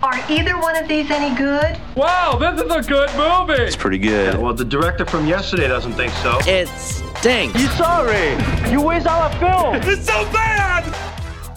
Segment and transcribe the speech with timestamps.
[0.00, 1.76] Are either one of these any good?
[1.96, 3.60] Wow, this is a good movie.
[3.60, 4.38] It's pretty good.
[4.38, 6.38] Well, the director from yesterday doesn't think so.
[6.46, 7.60] It stinks.
[7.60, 8.30] You sorry?
[8.70, 9.74] You waste all our film.
[9.92, 10.84] It's so bad.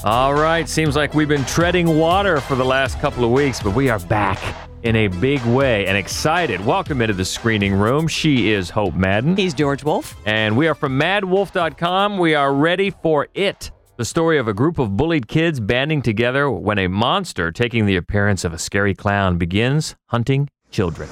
[0.04, 3.76] All right, seems like we've been treading water for the last couple of weeks, but
[3.76, 4.40] we are back
[4.82, 6.66] in a big way and excited.
[6.66, 8.08] Welcome into the screening room.
[8.08, 9.38] She is Hope Madden.
[9.38, 10.16] He's George Wolf.
[10.26, 12.18] And we are from maddwolf.com.
[12.18, 13.70] We are ready for it.
[14.02, 17.98] The story of a group of bullied kids banding together when a monster taking the
[17.98, 21.08] appearance of a scary clown begins hunting children.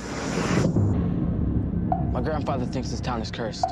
[2.11, 3.67] My grandfather thinks this town is cursed.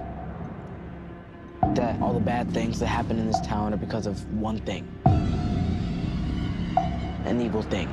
[1.74, 4.88] That all the bad things that happen in this town are because of one thing
[7.26, 7.88] an evil thing.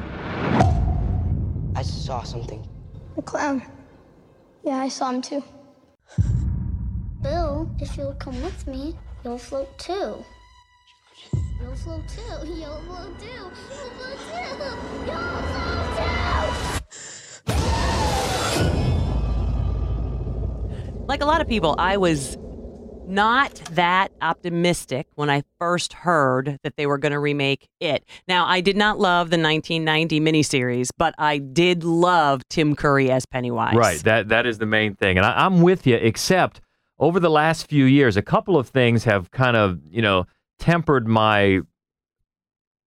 [1.74, 2.68] I saw something.
[3.16, 3.62] A clown.
[4.62, 5.42] Yeah, I saw him too.
[7.22, 8.94] Bill, if you'll come with me,
[9.24, 10.22] you'll float too.
[11.74, 12.22] You'll too.
[12.46, 13.26] You'll float too.
[13.26, 13.50] You'll
[13.90, 14.46] float too.
[15.06, 15.96] You'll float
[20.94, 21.04] too.
[21.06, 22.38] Like a lot of people, I was
[23.06, 28.04] not that optimistic when I first heard that they were going to remake it.
[28.28, 33.26] Now, I did not love the 1990 miniseries, but I did love Tim Curry as
[33.26, 33.74] Pennywise.
[33.74, 35.16] Right, that that is the main thing.
[35.18, 36.60] And I, I'm with you, except
[37.00, 40.26] over the last few years, a couple of things have kind of, you know,
[40.58, 41.60] tempered my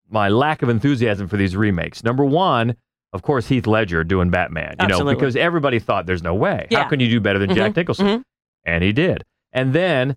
[0.09, 2.03] my lack of enthusiasm for these remakes.
[2.03, 2.75] Number one,
[3.13, 4.75] of course, Heath Ledger doing Batman.
[4.79, 5.13] You Absolutely.
[5.13, 6.67] know, because everybody thought there's no way.
[6.69, 6.83] Yeah.
[6.83, 8.07] How can you do better than Jack Mhm, Nicholson?
[8.07, 8.23] mhm.
[8.65, 9.25] And he did.
[9.51, 10.15] And then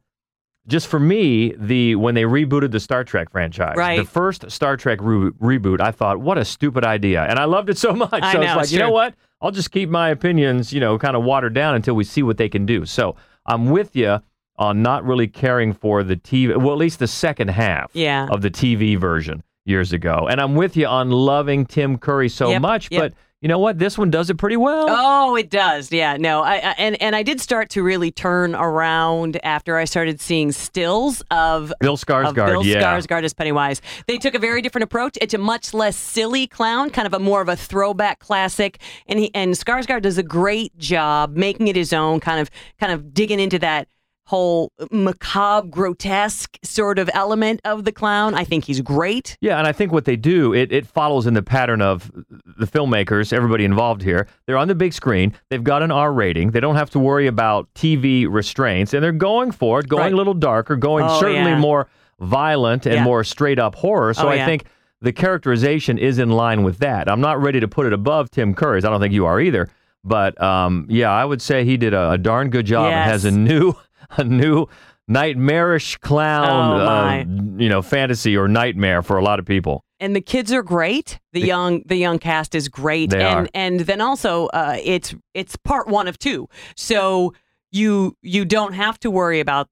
[0.66, 3.98] just for me, the when they rebooted the Star Trek franchise, Right.
[3.98, 7.70] the first Star Trek re- reboot, I thought, what a stupid idea, and I loved
[7.70, 8.10] it so much.
[8.12, 9.14] I so know, it's like, you know what?
[9.40, 12.36] I'll just keep my opinions, you know, kind of watered down until we see what
[12.36, 12.84] they can do.
[12.84, 14.20] So I'm with you
[14.60, 18.28] on not really caring for the TV, well, at least the second half Yeah.
[18.30, 22.50] of the TV version years ago, and I'm with you on loving Tim Curry so
[22.50, 23.00] Yep, much, yep.
[23.00, 23.12] but.
[23.42, 23.78] You know what?
[23.78, 24.84] This one does it pretty well.
[24.90, 25.90] Oh, it does.
[25.90, 29.86] Yeah, no, I, I and and I did start to really turn around after I
[29.86, 32.82] started seeing stills of Bill of Skarsgård, Bill yeah.
[32.82, 33.80] Skarsgård as Pennywise.
[34.06, 35.16] They took a very different approach.
[35.22, 38.78] It's a much less silly clown, kind of a more of a throwback classic.
[39.06, 42.92] And he and Skarsgård does a great job making it his own, kind of kind
[42.92, 43.88] of digging into that
[44.30, 48.34] whole macabre, grotesque sort of element of the clown.
[48.34, 49.36] I think he's great.
[49.40, 52.10] Yeah, and I think what they do, it, it follows in the pattern of
[52.58, 54.28] the filmmakers, everybody involved here.
[54.46, 55.34] They're on the big screen.
[55.48, 56.52] They've got an R rating.
[56.52, 60.12] They don't have to worry about TV restraints, and they're going for it, going Right.
[60.12, 61.58] a little darker, going Oh, certainly yeah.
[61.58, 61.88] more
[62.20, 63.04] violent and Yeah.
[63.04, 64.14] more straight up horror.
[64.14, 64.46] So Oh, I yeah.
[64.46, 64.64] think
[65.02, 67.10] the characterization is in line with that.
[67.10, 68.84] I'm not ready to put it above Tim Curry's.
[68.84, 69.68] I don't think you are either.
[70.04, 73.24] But um, yeah, I would say he did a, a darn good job and has
[73.24, 73.74] a new,
[74.18, 74.66] a new
[75.08, 77.24] nightmarish clown, Oh, uh,
[77.60, 79.84] you know, fantasy or nightmare for a lot of people.
[79.98, 81.18] and the kids are great.
[81.32, 83.50] The young the young cast is great, They and are.
[83.54, 87.34] and then also uh, it's it's part one of two, so
[87.72, 89.68] you you don't have to worry about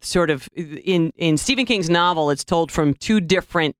[0.00, 2.30] sort of in in Stephen King's novel.
[2.30, 3.74] It's told from two different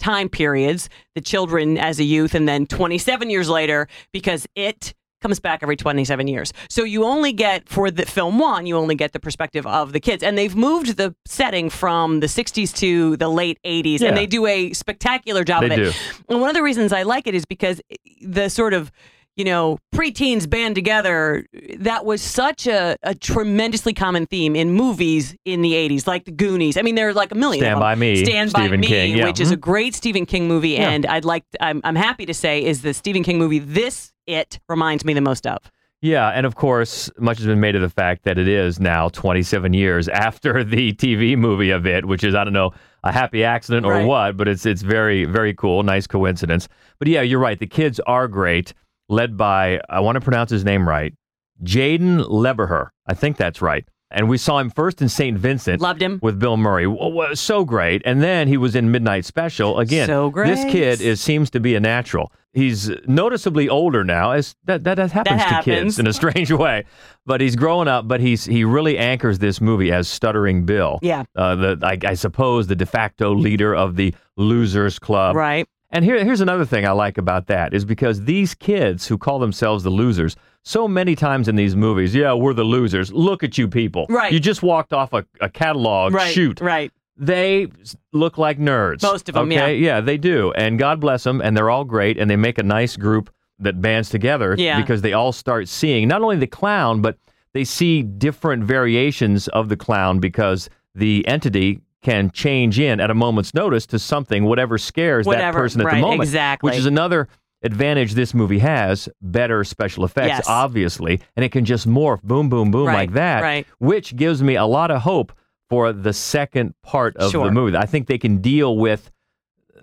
[0.00, 5.40] time periods: the children as a youth, and then 27 years later, because it comes
[5.40, 6.52] back every 27 years.
[6.70, 10.00] So you only get for the film one, you only get the perspective of the
[10.00, 10.22] kids.
[10.22, 14.08] And they've moved the setting from the 60s to the late 80s Yeah.
[14.08, 15.76] and they do a spectacular job They of it.
[15.76, 15.92] do.
[16.28, 18.92] And one of the reasons I like it is because eh, the sort of
[19.38, 21.46] you know, preteens band together,
[21.78, 26.32] that was such a, a tremendously common theme in movies in the 80s, like the
[26.32, 26.76] Goonies.
[26.76, 29.24] I mean, there's like a million Stand by Me, Stand by Stephen Me, King, yeah.
[29.26, 29.60] which is a Mhm.
[29.60, 30.70] great Stephen King movie.
[30.70, 30.90] Yeah.
[30.90, 34.58] And I'd like, I'm, I'm happy to say, is the Stephen King movie this It
[34.68, 35.58] reminds me the most of.
[36.02, 39.08] Yeah, and of course, much has been made of the fact that it is now
[39.08, 42.72] 27 years after the TV movie of it, which is I don't know
[43.04, 44.04] a happy accident or Right.
[44.06, 46.68] what, but it's it's very very cool, nice coincidence.
[46.98, 47.58] But yeah, you're right.
[47.58, 48.74] The kids are great,
[49.08, 51.14] led by I want to pronounce his name right,
[51.62, 52.88] Jaeden Lieberher.
[53.06, 53.84] I think that's right.
[54.10, 55.36] And we saw him first in St.
[55.36, 55.82] Vincent.
[55.82, 56.18] Loved him.
[56.22, 56.86] With Bill Murray.
[57.34, 58.00] So great.
[58.06, 59.78] And then he was in Midnight Special.
[59.78, 60.48] Again, So great.
[60.48, 62.32] this kid is seems to be a natural.
[62.54, 64.30] He's noticeably older now.
[64.30, 65.64] As that, that, that happens to happens.
[65.64, 66.84] kids in a strange way.
[67.26, 70.98] But he's growing up, but he's he really anchors this movie as Stuttering Bill.
[71.02, 71.24] Yeah.
[71.36, 75.36] Uh, the I, I suppose the de facto leader of the Losers Club.
[75.36, 75.68] Right.
[75.90, 79.38] And here, here's another thing I like about that is because these kids who call
[79.38, 83.10] themselves the losers, so many times in these movies, yeah, we're the losers.
[83.12, 84.06] Look at you people.
[84.10, 84.30] Right.
[84.32, 86.32] You just walked off a, a catalog Right.
[86.32, 86.60] shoot.
[86.60, 86.92] Right.
[87.16, 87.68] They
[88.12, 89.02] look like nerds.
[89.02, 89.76] Most of 'em, okay?
[89.78, 90.00] yeah.
[90.00, 90.52] they do.
[90.52, 91.40] And God bless them.
[91.40, 92.18] And they're all great.
[92.18, 94.80] And they make a nice group that bands together Yeah.
[94.80, 97.16] because they all start seeing not only the clown, but
[97.54, 103.14] they see different variations of the clown because the entity can change in at a
[103.14, 106.22] moment's notice to something, whatever scares that person at right, the moment.
[106.22, 106.70] exactly.
[106.70, 107.28] Which is another
[107.62, 110.44] advantage this movie has better special effects, Yes.
[110.48, 113.66] obviously, and it can just morph boom, boom, boom Right, like that, right.
[113.80, 115.32] which gives me a lot of hope
[115.68, 117.44] for the second part of Sure.
[117.44, 117.76] the movie.
[117.76, 119.10] I think they can deal with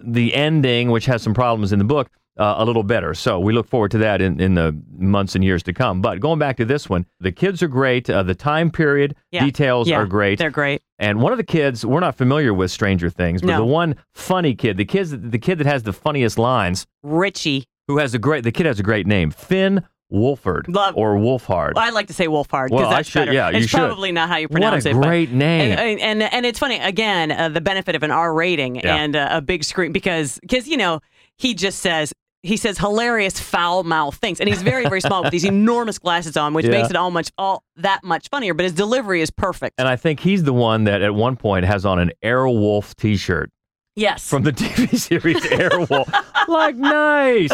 [0.02, 3.14] the ending, which has some problems in the book, uh, a little better.
[3.14, 6.02] So we look forward to that in, in the months and years to come.
[6.02, 8.10] But going back to this one, the kids are great.
[8.10, 9.46] Uh, the time period Yeah.
[9.46, 10.38] details Yeah, are great.
[10.40, 10.82] They're great.
[11.00, 13.58] And one of the kids, we're not familiar with Stranger Things, but No.
[13.60, 17.66] the one funny kid, the kids, the kid that has the funniest lines, Richie.
[17.88, 21.74] who has a great, the kid has a great name, Finn Wolford Love- or Wolfhard.
[21.78, 23.34] I like to say Wolfhard because Well, I that's should- better.
[23.34, 23.78] yeah, you it's should.
[23.80, 24.94] probably not how you What a pronounce it.
[24.94, 25.78] but- great name.
[25.78, 28.96] And, and and it's funny again uh, the benefit of an R rating Yeah.
[28.96, 31.00] and uh, a big screen because because you know
[31.38, 32.14] he just says.
[32.46, 36.38] He says hilarious foul mouth things, and he's very, very small with these enormous glasses
[36.38, 36.72] on, which Yeah.
[36.74, 38.54] makes it all much all that much funnier.
[38.54, 39.76] But his delivery is perfect.
[39.80, 43.50] And I think he's the one that at one point has on an Airwolf T-shirt
[43.96, 46.08] yes, from the TV series Airwolf.
[46.48, 47.50] like nice.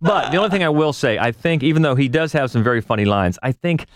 [0.00, 2.62] But the only thing I will say, I think even though he does have some
[2.62, 3.86] very funny lines, I think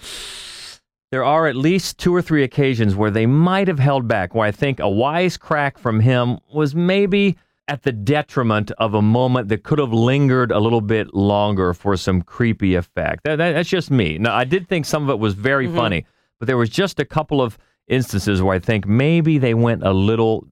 [1.12, 4.35] there are at least two or three occasions where they might have held back.
[4.35, 7.37] Where I think a wise crack from him was maybe
[7.70, 11.96] at the detriment of a moment that could have lingered a little bit longer for
[11.96, 13.22] some creepy effect.
[13.25, 14.19] That, that- that's just me.
[14.19, 15.76] Now, I did think some of it was very Mm-hmm.
[15.76, 16.06] funny,
[16.38, 17.56] but there was just a couple of
[17.87, 20.46] instances where I think maybe they went a little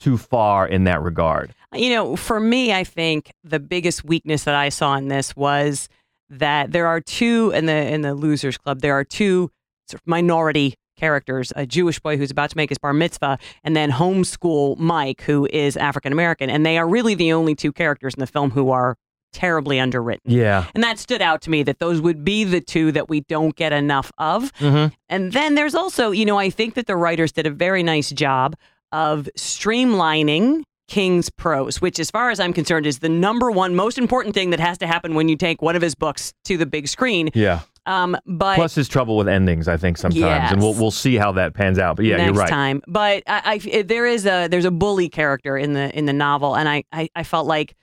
[0.00, 1.54] too far in that regard.
[1.74, 5.88] You know, for me, I think the biggest weakness that I saw in this was
[6.30, 8.80] that there are two in the in the Losers Club.
[8.80, 9.50] There are two
[9.88, 13.74] sort of minority characters: a Jewish boy who's about to make his bar mitzvah, and
[13.74, 18.14] then homeschool Mike, who is African American, and they are really the only two characters
[18.14, 18.96] in the film who are
[19.32, 20.30] terribly underwritten.
[20.30, 20.66] Yeah.
[20.74, 23.54] And that stood out to me that those would be the two that we don't
[23.54, 24.52] get enough of.
[24.54, 24.92] Mm-hmm.
[25.08, 28.10] And then there's also, you know, I think that the writers did a very nice
[28.10, 28.56] job
[28.90, 33.96] of streamlining King's prose, which, as far as I'm concerned, is the number one most
[33.98, 36.66] important thing that has to happen when you take one of his books to the
[36.66, 37.30] big screen.
[37.32, 37.60] Yeah.
[37.86, 41.32] Um, but Plus his trouble with endings, I think sometimes, and we'll we'll see how
[41.32, 41.96] that pans out.
[41.96, 42.48] But yeah, next you're right.
[42.48, 42.82] time.
[42.86, 46.56] But I, I, there is a there's a bully character in the in the novel,
[46.56, 47.74] and I, I I felt like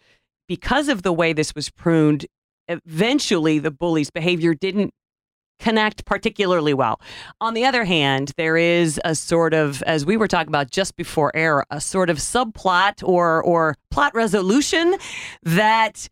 [0.47, 2.25] because of the way this was pruned,
[2.67, 4.93] eventually the bully's behavior didn't
[5.59, 7.01] connect particularly well.
[7.41, 10.95] On the other hand, there is a sort of, as we were talking about just
[10.95, 14.95] before air, a sort of subplot or or plot resolution
[15.43, 16.09] that,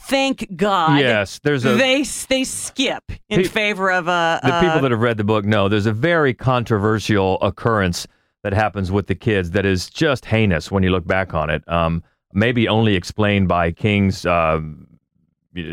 [0.00, 4.60] thank God, Yes, there's a they they skip in Pe- favor of a, the a-
[4.60, 8.06] people that have read the book know there's a very controversial occurrence
[8.42, 11.62] that happens with the kids that is just heinous when you look back on it.
[11.68, 12.02] Um,
[12.32, 14.60] maybe only explained by King's uh,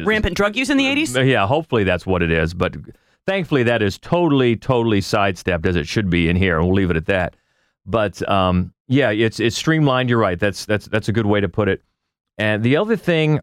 [0.04, 1.28] rampant drug use in the 80s.
[1.28, 2.54] Yeah, hopefully that's what it is.
[2.54, 2.76] But
[3.28, 6.90] thankfully, that is totally, totally sidestepped as it should be in here, and we'll leave
[6.90, 7.36] it at that.
[7.86, 10.10] But um, yeah, it's it's streamlined.
[10.10, 10.40] You're right.
[10.40, 11.84] That's that's that's a good way to put it.
[12.40, 13.40] And the other thing,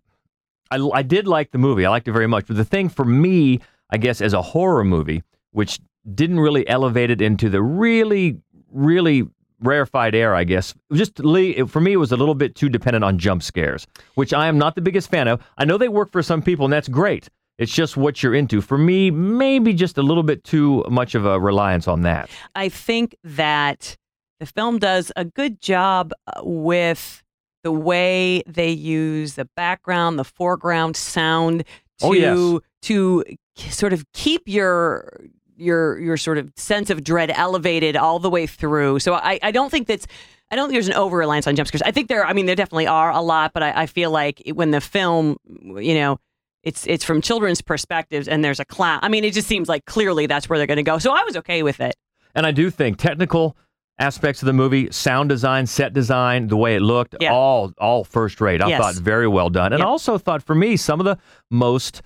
[0.72, 1.84] I, I did like the movie.
[1.84, 2.46] I liked it very much.
[2.46, 3.60] But the thing for me,
[3.90, 5.78] I guess, as a horror movie, which
[6.14, 8.40] didn't really elevate it into the really,
[8.70, 9.28] really
[9.60, 10.74] rarefied air, I guess.
[10.92, 14.46] Just for me, it was a little bit too dependent on jump scares, which I
[14.48, 15.42] am not the biggest fan of.
[15.58, 17.28] I know they work for some people, and that's great.
[17.58, 18.60] It's just what you're into.
[18.60, 22.30] For me, maybe just a little bit too much of a reliance on that.
[22.54, 23.96] I think that
[24.40, 27.21] the film does a good job uh, with
[27.62, 31.64] the way they use the background, the foreground sound
[32.02, 32.60] oh, to Oh, yes.
[32.82, 33.24] to
[33.56, 35.20] sort of keep your
[35.56, 38.98] your your sort of sense of dread elevated all the way through.
[38.98, 40.06] So I, I don't think that's
[40.50, 41.82] I don't think there's an over reliance on jump scares.
[41.82, 44.42] I think there I mean there definitely are a lot, but I, I feel like
[44.54, 46.18] when the film you know
[46.62, 49.00] it's it's from children's perspectives and there's a clown.
[49.02, 50.98] I mean, it just seems like clearly that's where they're going to go.
[50.98, 51.94] So I was okay with it.
[52.34, 53.56] And I do think technical
[54.02, 57.32] aspects of the movie, sound design, set design, the way it looked, Yeah.
[57.32, 58.60] all all first rate.
[58.60, 58.80] I Yes.
[58.80, 59.72] thought very well done.
[59.72, 59.86] And Yeah.
[59.86, 61.18] Also thought for me, some of the
[61.50, 62.02] most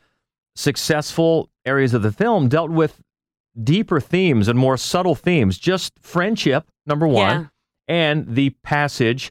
[0.55, 3.01] successful areas of the film dealt with
[3.63, 5.59] deeper themes and more subtle themes.
[5.59, 7.47] Just friendship, number one, Yeah.
[7.89, 9.31] and the passage.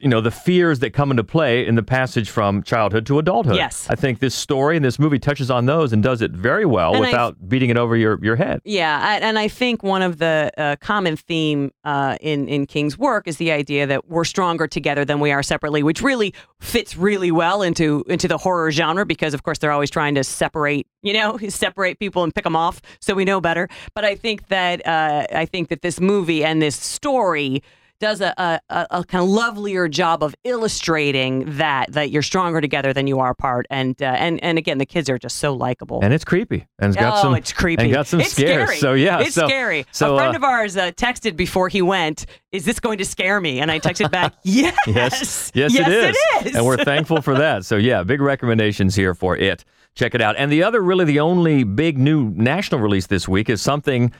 [0.00, 3.56] You know the fears that come into play in the passage from childhood to adulthood.
[3.56, 3.86] Yes.
[3.88, 6.94] I think this story and this movie touches on those and does it very well
[6.94, 8.60] And I- without beating it over your, your head.
[8.64, 12.98] Yeah, I, and I think one of the uh, common theme uh, in in King's
[12.98, 16.96] work is the idea that we're stronger together than we are separately, which really fits
[16.96, 20.86] really well into into the horror genre because, of course, they're always trying to separate,
[21.02, 23.68] you know, separate people and pick them off so we know better.
[23.94, 27.62] But I think that uh, I think that this movie and this story
[27.98, 32.92] does a, a, a, kind of lovelier job of illustrating that that you're stronger together
[32.92, 33.66] than you are apart.
[33.70, 36.00] And uh, and and again, the kids are just so likable.
[36.02, 36.66] And it's creepy.
[36.78, 37.34] And it's got oh, some.
[37.34, 37.84] it's creepy.
[37.84, 38.68] And got some it's scares.
[38.68, 38.78] Scary.
[38.78, 39.86] So yeah, it's so, scary.
[39.92, 43.04] So a friend uh, of ours uh, texted before he went, "Is this going to
[43.04, 46.16] scare me?" And I texted back, "Yes, Yes, yes, yes, it is.
[46.16, 46.56] It is.
[46.56, 47.64] And we're thankful for that.
[47.64, 49.64] So, yeah, big recommendations here for it.
[49.94, 50.36] Check it out.
[50.36, 54.12] And the other, really, the only big new national release this week is something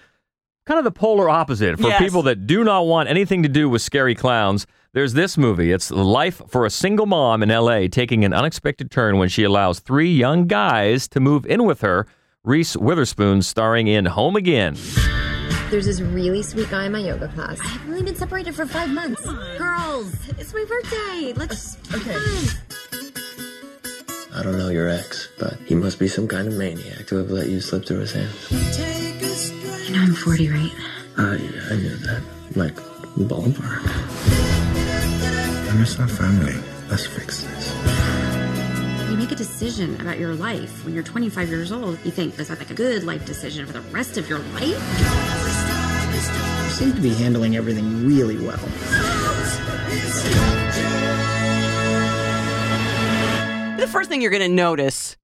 [0.67, 1.99] kind of the polar opposite for Yes.
[2.01, 4.67] people that do not want anything to do with scary clowns.
[4.93, 5.73] There's this movie.
[5.73, 9.79] It's Life for a Single Mom in LA taking an unexpected turn when she allows
[9.81, 12.07] three young guys to move in with her.
[12.45, 14.77] Reese Witherspoon starring in Home Again.
[15.71, 17.59] There's this really sweet guy in my yoga class.
[17.63, 19.21] I've only been separated for five months.
[19.59, 21.33] Girls, it's my birthday.
[21.35, 22.17] Let's uh, okay.
[24.35, 27.31] I don't know your ex, but he must be some kind of maniac to have
[27.31, 29.06] let you slip through his hands.
[29.97, 30.73] You know I'm 40, right?
[31.17, 32.23] I, I knew that.
[32.55, 32.75] Like,
[33.17, 33.81] ballpark.
[35.71, 36.53] I miss our family.
[36.91, 37.75] Let's fix this.
[39.11, 41.99] You make a decision about your life when you're 25 years old.
[42.05, 44.77] You think, is that like a good life decision for the rest of your life?
[46.13, 48.59] You seem to be handling everything really well.
[53.79, 55.17] The first thing you're going to notice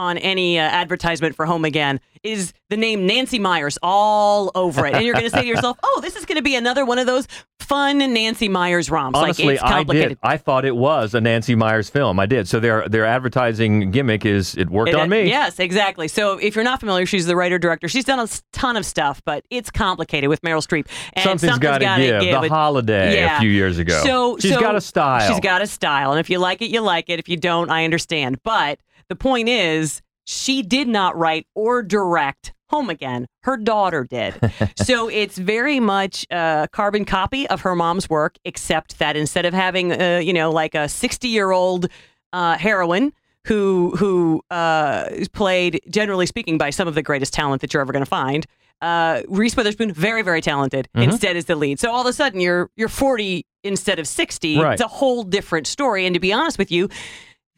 [0.00, 4.94] on any uh, advertisement for Home Again is the name Nancy Meyers all over it.
[4.94, 6.98] And you're going to say to yourself, oh, this is going to be another one
[6.98, 7.26] of those
[7.60, 9.18] fun Nancy Meyers romps.
[9.18, 10.08] Honestly, like, it's I complicated.
[10.10, 10.18] did.
[10.22, 12.18] I thought it was a Nancy Meyers film.
[12.18, 12.48] I did.
[12.48, 15.28] So their their advertising gimmick is it worked It- on me.
[15.28, 16.08] Yes, exactly.
[16.08, 17.86] So if you're not familiar, she's the writer director.
[17.88, 20.86] She's done a ton of stuff, but it's complicated with Meryl Streep.
[21.14, 22.20] And Something's gotta gotta give.
[22.20, 24.00] The It- Holiday a few years ago.
[24.02, 25.28] So She's so got a style.
[25.30, 27.18] She's got a style, and if you like it, you like it.
[27.18, 28.42] If you don't, I understand.
[28.42, 28.78] But
[29.10, 33.26] the point is, she did not write or direct Home Again.
[33.42, 34.34] Her daughter did.
[34.76, 39.52] so it's very much a carbon copy of her mom's work, except that instead of
[39.52, 41.88] having, uh, you know, like a 60 year old
[42.32, 43.12] uh, heroine
[43.46, 47.80] who who uh, is played, generally speaking, by some of the greatest talent that you're
[47.80, 48.46] ever going to find.
[48.80, 50.88] Uh, Reese Witherspoon, very very talented.
[50.96, 51.02] Mhm.
[51.04, 51.80] Instead, is the lead.
[51.80, 54.58] So all of a sudden, you're you're 40 instead of 60.
[54.58, 54.72] Right.
[54.74, 56.06] It's a whole different story.
[56.06, 56.88] And to be honest with you,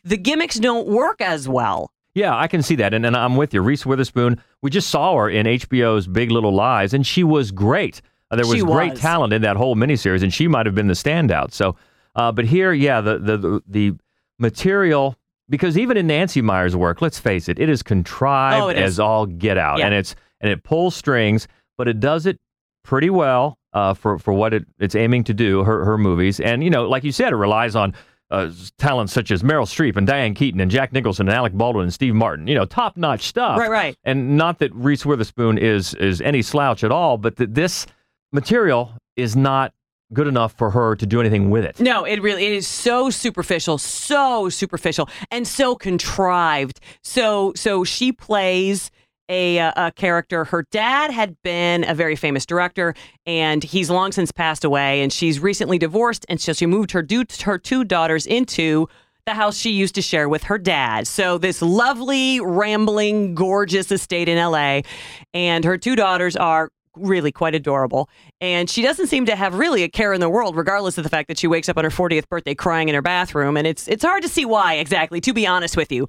[0.05, 1.93] the gimmicks don't work as well.
[2.15, 3.63] Yeah, I can see that, and, and I'm with you.
[3.63, 4.41] Reese Witherspoon.
[4.61, 8.03] We just saw her in HBO's Big Little Lies, and she was great.
[8.31, 10.89] Uh, there was, She great talent in that whole miniseries, and she might have been
[10.89, 11.53] the standout.
[11.53, 11.77] So,
[12.15, 13.93] uh, but here, yeah, the, the the the
[14.39, 15.17] material
[15.49, 18.93] because even in Nancy Meyer's work, let's face it, it is contrived Oh, it is.
[18.95, 19.87] as all get out, Yeah.
[19.87, 22.39] and it's and it pulls strings, but it does it
[22.85, 25.63] pretty well uh, for for what it, it's aiming to do.
[25.65, 27.95] Her her movies, and you know, like you said, it relies on
[28.33, 31.85] uh, talents such as Meryl Streep and Diane Keaton and Jack Nicholson and Alec Baldwin
[31.85, 32.47] and Steve Martin.
[32.47, 33.59] You know, top notch stuff.
[33.59, 33.97] Right, right.
[34.05, 37.87] And not that Reese Witherspoon is is any slouch at all, but that this
[38.33, 39.75] material is not
[40.13, 41.79] good enough for her to do anything with it.
[41.81, 46.81] No, it really it is so superficial, so superficial, and so contrived.
[47.03, 48.91] So so she plays
[49.33, 50.45] a, uh, a character.
[50.45, 52.95] Her dad had been a very famous director,
[53.27, 55.03] and he's long since passed away.
[55.03, 57.03] And she's recently divorced, and so she moved her
[57.43, 58.89] her two daughters into
[59.25, 61.07] the house she used to share with her dad.
[61.07, 64.83] So this lovely, rambling, gorgeous estate in LA,
[65.33, 68.11] and her two daughters are really quite adorable.
[68.41, 71.11] And she doesn't seem to have really a care in the world, regardless of the
[71.11, 73.57] fact that she wakes up on her 40th birthday crying in her bathroom.
[73.57, 76.07] And it's it's hard to see why exactly, to be honest with you.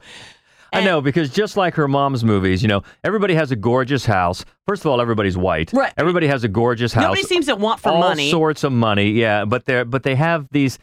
[0.74, 4.44] I know because just like her mom's movies, you know, everybody has a gorgeous house.
[4.68, 5.72] First of all, everybody's white.
[5.74, 5.94] Right.
[5.98, 7.04] Everybody has a gorgeous house.
[7.04, 8.30] Nobody seems to want for all money.
[8.32, 9.12] sorts of money.
[9.12, 10.80] Yeah, but they're but they have these.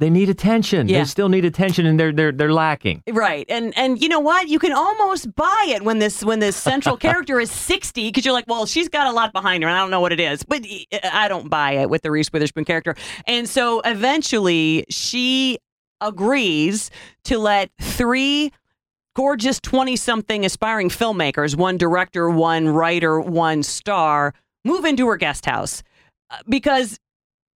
[0.00, 0.88] They need attention.
[0.88, 1.00] Yeah.
[1.00, 3.02] They still need attention, and they're they're they're lacking.
[3.10, 3.44] Right.
[3.48, 4.48] And and you know what?
[4.48, 8.34] You can almost buy it when this when this central character is 60 because you're
[8.34, 10.44] like, well, she's got a lot behind her and I don't know what it is.
[10.44, 10.64] But
[11.12, 12.94] I don't buy it with the Reese Witherspoon character.
[13.26, 15.58] And so eventually she
[16.00, 16.92] agrees
[17.24, 18.52] to let three
[19.18, 24.32] gorgeous 20 something aspiring filmmakers, one director, one writer, one star,
[24.64, 25.82] move into her guest house
[26.30, 27.00] Uh, because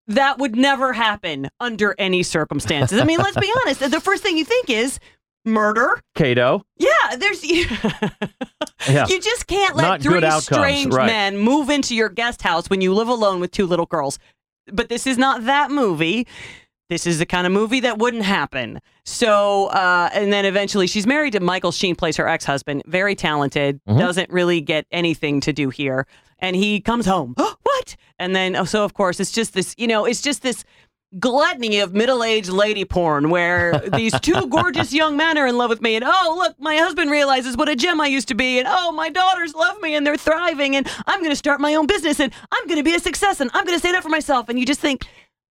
[0.08, 3.00] that would never happen under any circumstances.
[3.00, 3.78] I mean, let's be honest.
[3.78, 4.98] The first thing you think is
[5.44, 6.00] murder.
[6.16, 6.64] Cato.
[6.78, 7.44] Yeah, there's
[8.88, 9.06] Yeah.
[9.06, 11.06] you just can't let Not three outcomes, strange right.
[11.06, 14.18] men move into your guest house when you live alone with two little girls.
[14.66, 16.26] But this is not that movie.
[16.92, 18.78] This is the kind of movie that wouldn't happen.
[19.06, 23.14] So, uh, and then eventually she's married to Michael Sheen, plays her ex husband, very
[23.14, 23.98] talented, Mhm.
[23.98, 26.06] doesn't really get anything to do here.
[26.38, 27.34] And he comes home.
[27.62, 27.96] what?
[28.18, 30.64] And then, oh, so of course, it's just this, you know, it's just this
[31.18, 35.80] gluttony of middle-aged lady porn where these two gorgeous young men are in love with
[35.80, 38.66] me and oh look my husband realizes what a gem I used to be and
[38.66, 41.86] oh my daughters love me and they're thriving and I'm going to start my own
[41.86, 44.08] business and I'm going to be a success and I'm going to stand up for
[44.08, 45.06] myself and you just think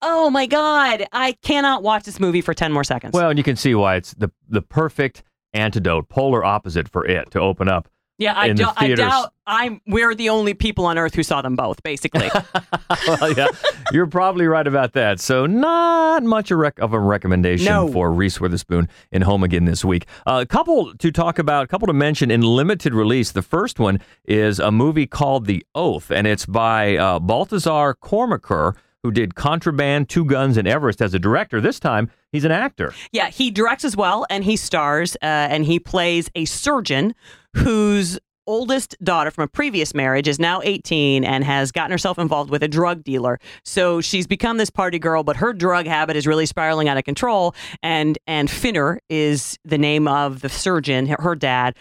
[0.02, 1.06] Oh my God.
[1.12, 3.12] I cannot watch this movie for 10 more seconds.
[3.12, 5.22] Well, and you can see why it's the the perfect
[5.54, 7.88] antidote, polar opposite for it to open up.
[8.18, 11.56] yeah, I, do, I doubt I'm we're the only people on earth who saw them
[11.56, 12.28] both, basically.
[13.06, 13.46] well, yeah,
[13.92, 15.20] you're probably right about that.
[15.20, 17.88] So, not much a rec- of a recommendation No.
[17.88, 20.06] for Reese Witherspoon in Home Again this week.
[20.26, 23.32] Uh, a couple to talk about, a couple to mention in limited release.
[23.32, 28.74] The first one is a movie called The Oath, and it's by uh, Baltasar Kormákur,
[29.08, 31.62] who did Contraband, Two Guns, and Everest as a director.
[31.62, 32.92] This time, he's an actor.
[33.10, 37.14] Yeah, he directs as well, and he stars, uh, and he plays a surgeon
[37.56, 42.50] whose oldest daughter from a previous marriage is now 18 and has gotten herself involved
[42.50, 43.40] with a drug dealer.
[43.64, 47.04] So she's become this party girl, but her drug habit is really spiraling out of
[47.04, 47.54] control.
[47.82, 51.76] And and Finnur is the name of the surgeon, her her dad,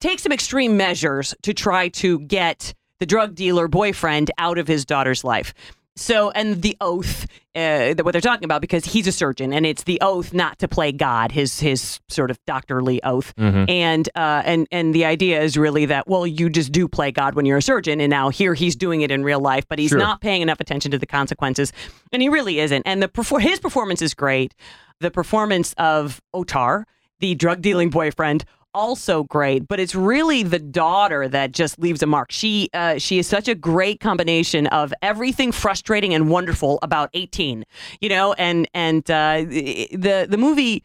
[0.00, 4.86] takes some extreme measures to try to get the drug dealer boyfriend out of his
[4.86, 5.52] daughter's life.
[6.00, 9.66] So, and the oath uh, that what they're talking about because he's a surgeon, and
[9.66, 13.68] it's the oath not to play God, his his sort of doctorly oath, Mhm.
[13.68, 17.34] and uh, and and the idea is really that well, you just do play God
[17.34, 19.90] when you're a surgeon, and now here he's doing it in real life, but he's
[19.90, 19.98] Sure.
[19.98, 21.72] not paying enough attention to the consequences,
[22.12, 22.82] and he really isn't.
[22.86, 24.54] And the perfor- his performance is great.
[25.00, 26.84] The performance of Otar,
[27.18, 32.06] the drug dealing boyfriend, also great, but it's really the daughter that just leaves a
[32.06, 32.30] mark.
[32.30, 37.64] She uh, she is such a great combination of everything frustrating and wonderful about 18,
[38.00, 40.84] you know, and and uh, the the movie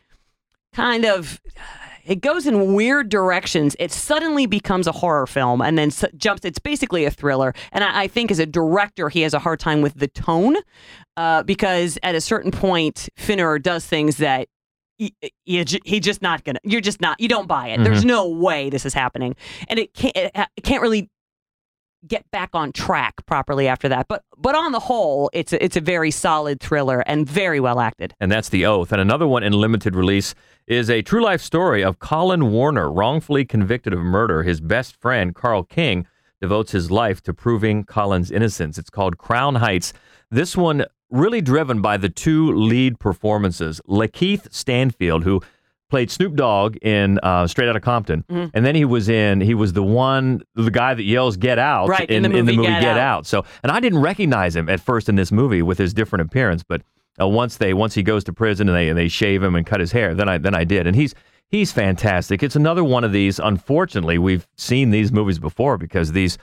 [0.73, 1.39] kind of
[2.05, 3.75] it goes in weird directions.
[3.79, 6.45] It suddenly becomes a horror film and then s- jumps.
[6.45, 7.53] It's basically a thriller.
[7.71, 10.57] And I, I think as a director, he has a hard time with the tone
[11.17, 14.47] uh, because at a certain point, Finnur does things that
[14.97, 16.59] he, he, he just not gonna.
[16.63, 17.19] You're just not.
[17.19, 17.83] You don't buy it.
[17.83, 18.07] There's Mhm.
[18.07, 19.35] no way this is happening,
[19.67, 20.15] and it can't.
[20.15, 21.09] It, it can't really
[22.07, 24.07] get back on track properly after that.
[24.07, 27.79] But but on the whole, it's a, it's a very solid thriller and very well
[27.79, 28.13] acted.
[28.19, 28.91] and that's The Oath.
[28.91, 30.35] And another one in limited release
[30.67, 34.43] is a true life story of Colin Warner, wrongfully convicted of murder.
[34.43, 36.05] His best friend, Carl King,
[36.41, 38.77] devotes his life to proving Colin's innocence.
[38.77, 39.91] It's called Crown Heights.
[40.29, 43.81] This one really driven by the two lead performances.
[43.87, 45.41] Lakeith Stanfield, who
[45.89, 48.51] played Snoop Dogg in uh, Straight Outta Compton, Mhm.
[48.53, 51.87] and then he was in he was the one the guy that yells "Get Out"
[51.89, 52.99] Right, in the movie Get Get Out.
[52.99, 53.25] Out.
[53.27, 56.63] So, and I didn't recognize him at first in this movie with his different appearance,
[56.63, 56.81] but
[57.21, 59.65] uh, once they once he goes to prison and they and they shave him and
[59.65, 61.13] cut his hair, then I then I did, and he's
[61.47, 62.41] he's fantastic.
[62.43, 63.39] It's another one of these.
[63.39, 66.37] Unfortunately, we've seen these movies before because these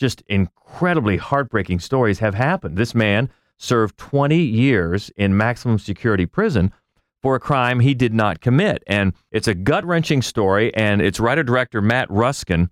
[0.00, 2.76] just incredibly heartbreaking stories have happened.
[2.76, 6.72] This man served 20 years in maximum security prison
[7.20, 10.72] for a crime he did not commit, and it's a gut wrenching story.
[10.74, 12.70] And it's writer director Matt Ruskin,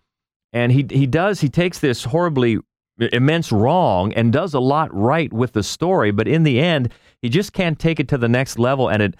[0.52, 2.58] and he he does he takes this horribly
[3.12, 7.28] immense wrong and does a lot right with the story, but in the end, he
[7.28, 9.16] just can't take it to the next level, and it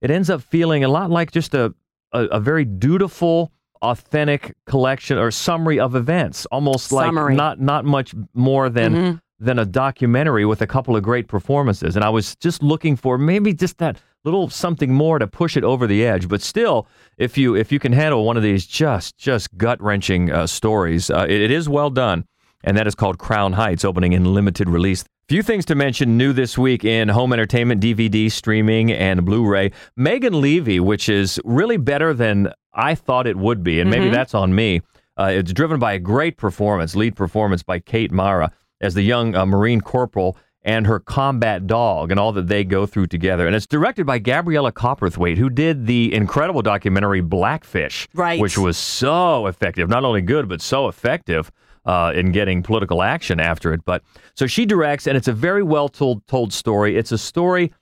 [0.00, 1.74] it ends up feeling a lot like just a
[2.12, 7.32] a, a very dutiful, authentic collection or summary of events, almost Summary.
[7.32, 9.20] like not not much more than Mhm.
[9.42, 11.96] Than a documentary with a couple of great performances.
[11.96, 15.64] And I was just looking for maybe just that little something more to push it
[15.64, 16.28] over the edge.
[16.28, 16.86] But still,
[17.18, 21.10] if you if you can handle one of these just just gut wrenching uh, stories,
[21.10, 22.24] uh, it, it is well done.
[22.62, 25.04] And that is called Crown Heights, opening in limited release.
[25.28, 29.72] Few things to mention new this week in home entertainment, DVD, streaming, and Blu ray.
[29.96, 34.12] Megan Leavey, which is really better than I thought it would be, and maybe Mhm.
[34.12, 34.82] that's on me.
[35.18, 38.50] Uh, it's driven by a great performance, lead performance by Kate Mara
[38.82, 42.86] as the young uh, Marine corporal and her combat dog and all that they go
[42.86, 43.46] through together.
[43.46, 48.40] And it's directed by Gabriela Cowperthwaite, who did the incredible documentary Blackfish, Right.
[48.40, 49.88] which was so effective.
[49.88, 51.50] Not only good, but so effective
[51.84, 53.84] uh, in getting political action after it.
[53.84, 54.02] But
[54.36, 56.96] so she directs, and it's a very well told told story.
[56.96, 57.72] It's a story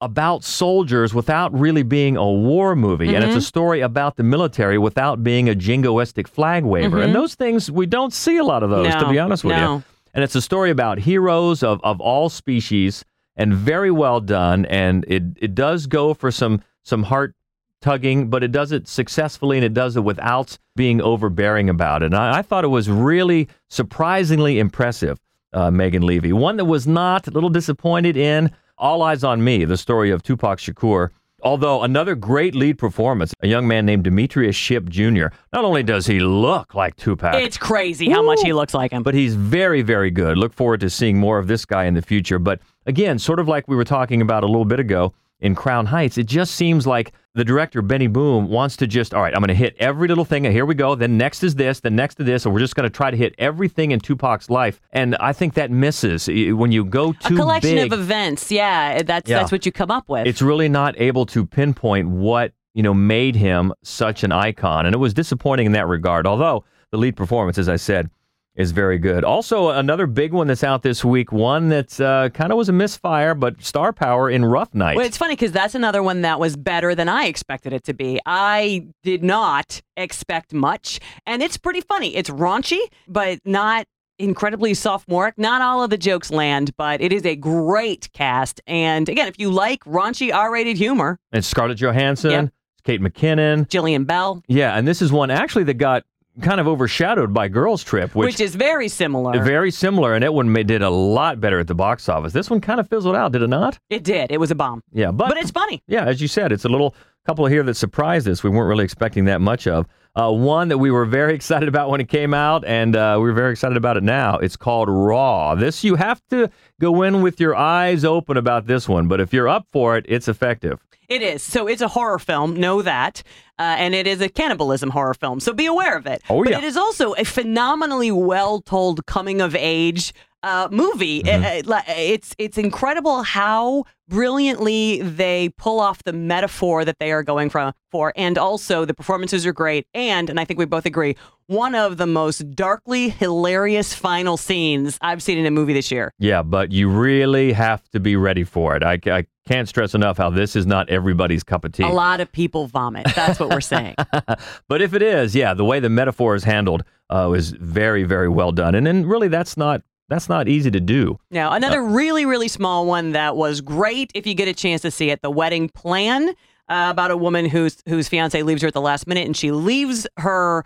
[0.00, 3.42] about soldiers without really being a war movie, and it's a Mhm.
[3.42, 6.98] story about the military without being a jingoistic flag waver.
[6.98, 7.04] Mhm.
[7.06, 9.76] And those things we don't see a lot of those, to be honest with no.
[9.76, 9.82] you.
[10.16, 13.04] And it's a story about heroes of, of all species
[13.36, 14.64] and very well done.
[14.64, 17.34] And it, it does go for some some heart
[17.82, 22.06] tugging, but it does it successfully and it does it without being overbearing about it.
[22.06, 25.20] And I, I thought it was really surprisingly impressive,
[25.52, 26.32] uh, Megan Leavey.
[26.32, 30.22] One that was not a little disappointed in All Eyez on Me, the story of
[30.22, 31.10] Tupac Shakur.
[31.46, 35.26] Although another great lead performance, a young man named Demetrius Shipp Jr.
[35.52, 39.04] Not only does he look like Tupac, It's crazy how much he looks like him.
[39.04, 40.36] but he's very, very good.
[40.38, 42.40] Look forward to seeing more of this guy in the future.
[42.40, 45.86] But again, sort of like we were talking about a little bit ago in Crown
[45.86, 49.40] Heights, it just seems like the director, Benny Boom, wants to just, all right, I'm
[49.40, 50.46] going to hit every little thing.
[50.46, 50.94] And here we go.
[50.94, 52.46] Then next is this, then next to this.
[52.46, 54.80] And we're just going to try to hit everything in Tupac's life.
[54.92, 58.50] And I think that misses when you go too a collection big, of events.
[58.50, 59.38] Yeah, that's Yeah.
[59.40, 60.26] that's what you come up with.
[60.26, 64.86] It's really not able to pinpoint what, you know, made him such an icon.
[64.86, 66.26] And it was disappointing in that regard.
[66.26, 68.08] Although the lead performance, as I said,
[68.56, 69.22] is very good.
[69.22, 72.72] Also, another big one that's out this week, one that uh, kind of was a
[72.72, 74.96] misfire, but star power in Rough Night.
[74.96, 77.94] Well, it's funny because that's another one that was better than I expected it to
[77.94, 78.18] be.
[78.26, 82.16] I did not expect much, and it's pretty funny.
[82.16, 83.86] It's raunchy, but not
[84.18, 85.36] incredibly sophomoric.
[85.36, 88.62] Not all of the jokes land, but it is a great cast.
[88.66, 92.50] And again, if you like raunchy R-rated humor, It's Scarlett Johansson, Yep.
[92.84, 93.68] Kate McKinnon.
[93.68, 96.04] Jillian Bell, Yeah, and this is one actually that got
[96.40, 99.42] kind of overshadowed by Girls Trip, which, which, is very similar.
[99.42, 102.32] very similar, and that one did a lot better at the box office.
[102.32, 103.78] This one kind of fizzled out, did it not?
[103.90, 104.30] it did.
[104.30, 105.82] It was a bomb, Yeah, but, but it's funny.
[105.86, 106.94] yeah, as you said, it's a little
[107.26, 108.42] couple here that surprised us.
[108.42, 109.86] We weren't really expecting that much of.
[110.14, 113.32] Uh, one that we were very excited about when it came out, and uh, we're
[113.32, 114.38] very excited about it now.
[114.38, 115.54] It's called Raw.
[115.54, 119.32] This you have to go in with your eyes open about this one, but if
[119.32, 120.85] you're up for it, it's effective.
[121.08, 121.42] It is.
[121.42, 123.22] So it's a horror film, know that.
[123.58, 125.40] Uh, and it is a cannibalism horror film.
[125.40, 126.22] So be aware of it.
[126.28, 126.58] Oh, but yeah.
[126.58, 130.12] it is also a phenomenally well told coming of age
[130.46, 131.22] uh, movie.
[131.22, 131.44] Mm-hmm.
[131.44, 137.22] It- it- it's, it's incredible how brilliantly they pull off the metaphor that they are
[137.22, 138.12] going from, for.
[138.16, 139.86] And also the performances are great.
[139.94, 144.98] And, and I think we both agree, one of the most darkly hilarious final scenes
[145.00, 146.12] I've seen in a movie this year.
[146.18, 148.82] Yeah, but you really have to be ready for it.
[148.82, 151.84] I, I can't stress enough how this is not everybody's cup of tea.
[151.84, 153.06] A lot of people vomit.
[153.14, 153.94] That's what we're saying.
[154.68, 158.28] but if it is, yeah, the way the metaphor is handled uh, was very, very
[158.28, 158.74] well done.
[158.74, 161.18] And then really, that's not that's not easy to do.
[161.30, 164.90] Now, another really, really small one that was great if you get a chance to
[164.90, 166.28] see it The Wedding Plan,
[166.68, 169.52] uh, about a woman whose, whose fiance leaves her at the last minute and she
[169.52, 170.64] leaves her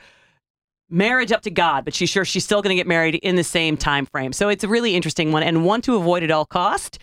[0.91, 3.45] marriage up to God, but she's sure she's still going to get married in the
[3.45, 4.33] same time frame.
[4.33, 6.99] So it's a really interesting one and one to avoid at all cost.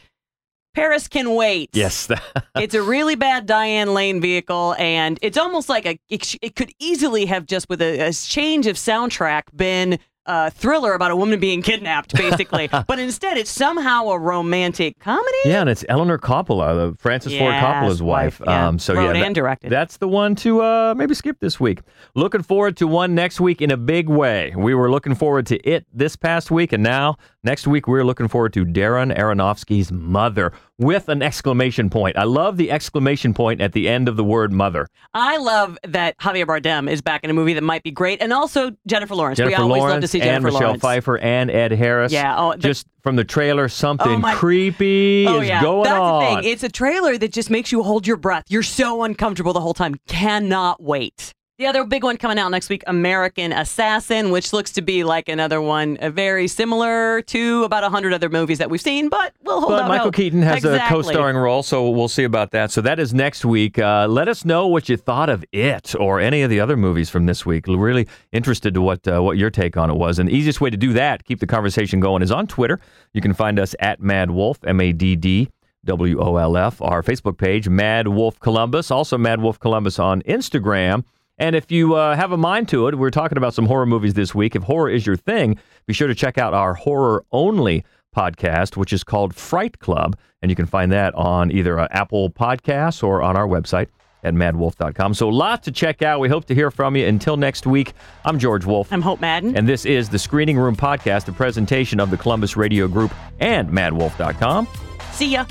[0.75, 1.71] Paris can wait.
[1.73, 2.07] Yes.
[2.55, 5.99] it's a really bad Diane Lane vehicle, and it's almost like a.
[6.07, 9.97] It, it could easily have just with a, a change of soundtrack been
[10.27, 12.69] a thriller about a woman being kidnapped, basically.
[12.87, 15.37] but instead, it's somehow a romantic comedy.
[15.45, 18.39] yeah, and it's Eleanor Coppola, the Francis Ford Coppola's wife.
[18.39, 18.67] wife, yeah.
[18.67, 19.71] Um, so Wrote yeah, and directed.
[19.71, 21.79] That's the one to uh, maybe skip this week.
[22.15, 24.53] Looking forward to one next week in a big way.
[24.55, 28.27] We were looking forward to it this past week, and now next week we're looking
[28.27, 32.17] forward to Darren Aronofsky's Mother with an exclamation point.
[32.17, 34.85] I love the exclamation point at the end of the word mother.
[35.13, 38.33] I love that Javier Bardem is back in a movie that might be great, and
[38.33, 39.37] also Jennifer Lawrence.
[39.37, 40.81] Jennifer we always Lawrence love to see and Jennifer Michelle Lawrence.
[40.81, 42.11] Pfeiffer and Ed Harris.
[42.11, 45.97] Yeah, oh, the- just from the trailer, something Oh, creepy Oh is yeah, going that's
[45.99, 46.35] on.
[46.35, 46.51] the thing.
[46.51, 48.43] It's a trailer that just makes you hold your breath.
[48.49, 49.95] You're so uncomfortable the whole time.
[50.07, 51.33] Cannot wait.
[51.57, 55.27] The other big one coming out next week, American Assassin, which looks to be like
[55.27, 59.33] another one, uh, very similar to about a hundred other movies that we've seen, but
[59.41, 60.13] we'll hold But Michael hope.
[60.13, 62.69] Keaton has a co-starring role, so we'll see about that.
[62.69, 63.79] So that is next week.
[63.79, 67.09] Uh, let us know what you thought of it or any of the other movies
[67.09, 67.65] from this week.
[67.65, 70.19] We're really interested to what uh, what your take on it was.
[70.19, 72.79] And the easiest way to do that, keep the conversation going, is on Twitter.
[73.13, 75.49] You can find us at Mad Wolf, M A D D
[75.85, 76.83] W O L F.
[76.83, 78.91] Our Facebook page, Mad Wolf Columbus.
[78.91, 81.03] Also, Mad Wolf Columbus on Instagram.
[81.37, 84.15] And if you uh, have a mind to it, we're talking about some horror movies
[84.15, 84.55] this week.
[84.55, 87.83] If horror is your thing, be sure to check out our horror only
[88.15, 90.17] podcast, which is called Fright Club.
[90.41, 93.87] And you can find that on either uh, Apple Podcasts or on our website
[94.23, 95.13] at maddwolf.com.
[95.13, 96.19] So, a lot to check out.
[96.19, 97.05] We hope to hear from you.
[97.05, 97.93] Until next week,
[98.25, 98.91] I'm George Wolf.
[98.91, 99.55] I'm Hope Madden.
[99.55, 103.69] And this is the Screening Room Podcast, a presentation of the Columbus Radio Group and
[103.69, 104.67] maddwolf.com.
[105.11, 105.45] See ya.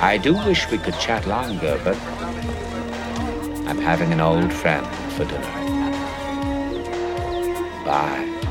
[0.00, 1.96] I do wish we could chat longer, but
[3.70, 5.46] I'm having an old friend for dinner.
[7.84, 8.49] Bye.